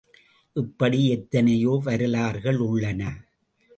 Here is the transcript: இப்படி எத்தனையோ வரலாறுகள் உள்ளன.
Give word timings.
இப்படி 0.55 1.07
எத்தனையோ 1.07 1.81
வரலாறுகள் 1.83 2.57
உள்ளன. 2.57 3.01